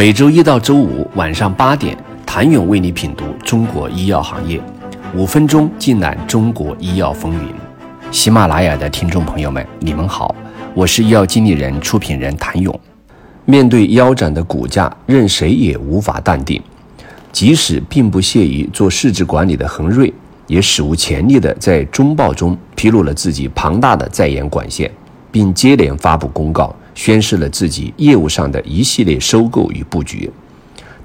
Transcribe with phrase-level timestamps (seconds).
[0.00, 4.58] 每周一到周五晚上八点，谭勇为你品读中国医药行业，
[5.14, 7.52] 五分钟尽览中国医药风云。
[8.10, 10.34] 喜马拉雅的听众朋友们，你们好，
[10.72, 12.80] 我是医药经理人、出品人谭勇。
[13.44, 16.58] 面对腰斩的股价，任谁也无法淡定。
[17.30, 20.10] 即使并不屑于做市值管理的恒瑞，
[20.46, 24.90] 也史无前例地在中报中披露了自己庞大的在研管线，
[25.30, 30.30] 并接连发布公告，宣示了自己业务上的一系列收购与布局。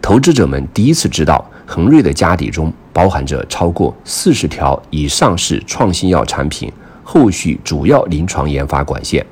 [0.02, 6.70] 投资者们第一次知道，恒瑞的家底中包含着超过四十条已上市创新药产品
[7.02, 9.26] 后续主要临床研发管线，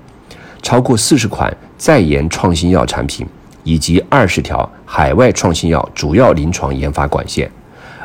[0.62, 3.28] 超过四十款在研创新药产品。
[3.66, 7.50] 以及二十条海外创新药主要临床研发管线，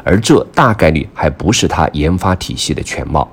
[0.05, 3.29] 而这大概率还不是他研发体系的全貌。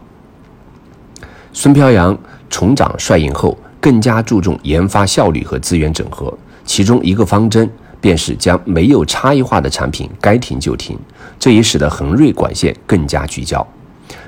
[1.54, 2.18] 孙飘扬
[2.49, 6.35] 重掌帅印后，更加注重研发效率和资源整合，
[6.66, 7.70] 其中一个方针
[8.02, 10.98] 便是将没有差异化的产品该停就停，
[11.38, 13.63] 这也使得恒瑞管线更加聚焦。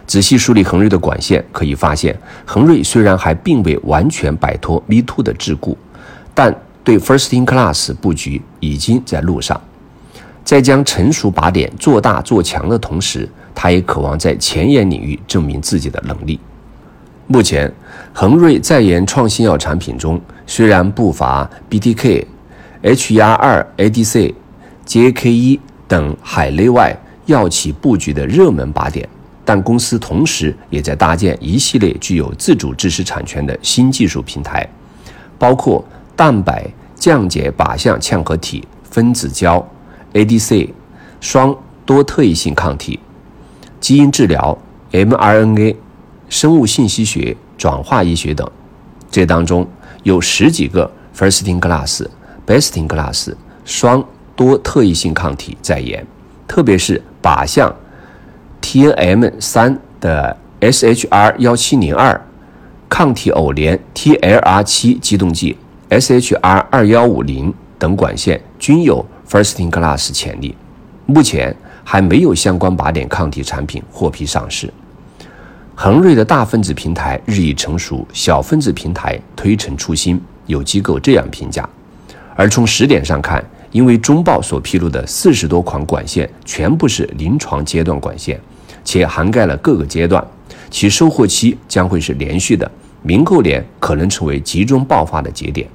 [0.06, 5.76] 仔细梳理恒瑞的管线，可以发现，恒瑞虽然还并未完全摆脱 Me Too 的桎梏，
[6.36, 9.60] 但对 First in Class 布局已经在路上，
[10.44, 16.40] 在将成熟靶点做大做强的同时，他也渴望在前沿领域证明自己的能力。
[17.28, 17.72] 目前，
[18.14, 22.26] 恒瑞在研创新药产品中虽然不乏 BTK、
[22.84, 24.34] HER2 ADC、
[24.86, 29.08] JAK1 等海内外药企布局的热门靶点，
[29.44, 34.68] 但公司同时也在搭建一系列具有自主知识产权的新技术平台，
[35.38, 35.84] 包括。
[36.18, 39.64] 蛋白降解靶向嵌合体分子胶、
[40.14, 40.68] ADC、
[41.22, 41.56] 双
[41.86, 43.00] 多特异性抗体、
[43.80, 44.58] 基因治疗、
[44.92, 45.76] mRNA、
[46.30, 48.50] 生物信息学、转化医学等，
[49.10, 49.68] 这当中
[50.04, 52.06] 有十几个 first in class、
[52.46, 53.34] best in class
[53.64, 54.04] 双
[54.36, 56.06] 多特异性抗体在研，
[56.48, 57.74] 特别是靶向
[58.62, 62.20] TNM 三的 SHR 幺七零二
[62.90, 65.58] 抗体偶联 TLR 七激动剂。
[65.90, 70.54] SHR 二幺五零等管线均有 first in class 潜力，
[71.06, 71.56] 目前
[71.86, 74.74] 还没有相关靶点抗体产品获批上市。
[75.80, 81.70] 恒瑞的大分子平台日益成熟，小分子平台推陈出新，有机构这样评价。
[82.36, 88.42] 而从时点上看，因为中报所披露的四十多款管线全部是临床阶段管线，
[88.84, 90.26] 且涵盖了各个阶段，
[90.72, 92.70] 其收获期将会是连续的，
[93.04, 95.68] 明后年可能成为集中爆发的节点。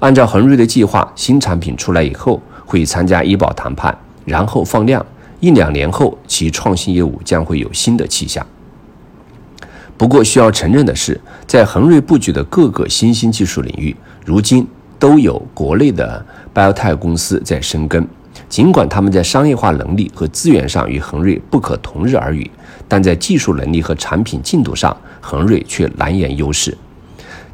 [0.00, 5.06] 按照恒瑞的计划，新产品出来以后会参加医保谈判，然后放量。
[5.38, 8.44] 一两年后，其创新业务将会有新的气象。
[9.96, 13.94] 不过，需要承认的是，在恒瑞布局的各个新兴技术领域，
[14.24, 14.66] 如今
[14.98, 16.24] 都有国内的
[16.54, 18.06] biotech 公司在深耕。
[18.48, 22.50] 尽管他们在商业化能力和资源上与恒瑞不可同日而语，
[22.86, 26.76] 但在技术能力和产品进度上，恒瑞却难言优势。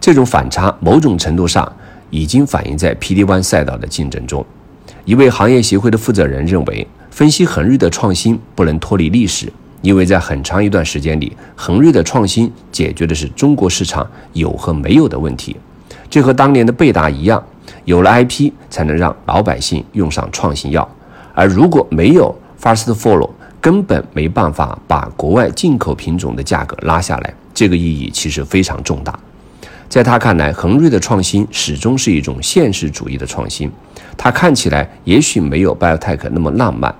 [0.00, 1.70] 这种反差，某种程度上。
[2.12, 4.44] 已经反映在 PD-1 赛道的竞争中。
[5.04, 9.46] 一位行业协会的负责人认为，分析恒瑞的创新不能脱离历史，
[9.82, 15.56] 因为在很长一段时间里，恒瑞的创新解决的是中国市场有和没有的问题。
[16.08, 17.42] 这和当年的贝达一样，
[17.84, 20.88] 有了 IP 才能让老百姓用上创新药，
[21.34, 23.30] 而如果没有 Fast Follow，
[23.60, 27.34] 根本没办法把国外进口品种的价格拉下来。
[27.54, 29.18] 这个意义其实非常重大。
[29.88, 33.70] 在他看来，恒瑞的创新始终是一种现实主义的创新。
[34.16, 36.94] 它看起来也许没有 Biotech 那么浪漫，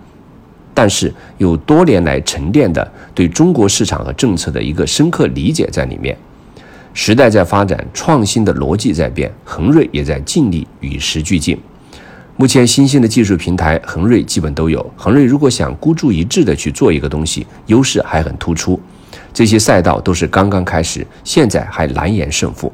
[0.80, 6.16] 但是有多年来沉淀的对中国市场和政策的一个深刻理解在里面。
[6.94, 11.54] 时代在发展，创新的逻辑在变，恒瑞也在尽力与时俱进。
[12.38, 14.90] 目前新兴的技术平台，恒瑞基本都有。
[14.96, 18.80] 恒瑞如果想孤注一掷的去做一个东西，优势还很突出。
[19.34, 22.72] 这些赛道都是刚刚开始，现在还难言胜负。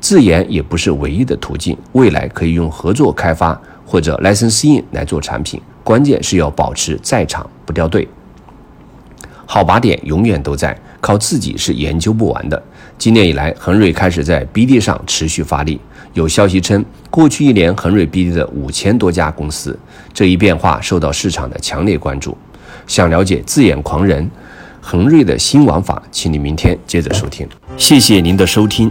[0.00, 8.06] 自研也不是唯一的途径，未来可以用合作开发或者 licensing 来做产品，关键是要保持在场不掉队。
[9.44, 12.62] 好靶点永远都在，靠自己是研究不完的。
[12.98, 15.80] 今年以来，恒瑞开始在 BD 上持续发力，
[16.12, 19.78] 有消息称，过去一年恒瑞 BD 的五千多家公司，
[20.12, 22.36] 这一变化受到市场的强烈关注。
[22.86, 24.30] 想了解自研狂人？
[24.80, 27.46] 恒瑞的新玩法，请你明天接着收听。
[27.76, 28.90] 谢谢您的收听。